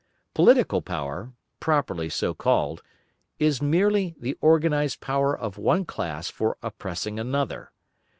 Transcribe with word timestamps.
Political 0.33 0.81
power, 0.81 1.33
properly 1.59 2.09
so 2.09 2.33
called, 2.33 2.81
is 3.37 3.61
merely 3.61 4.15
the 4.19 4.35
organised 4.41 4.99
power 4.99 5.37
of 5.37 5.59
one 5.59 5.85
class 5.85 6.27
for 6.27 6.57
oppressing 6.63 7.19
another. 7.19 7.71